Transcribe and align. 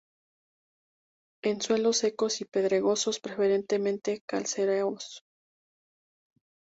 En 1.43 1.61
suelos 1.61 1.97
secos 1.97 2.41
y 2.41 2.45
pedregosos 2.45 3.19
preferentemente 3.19 4.23
calcáreos. 4.27 5.23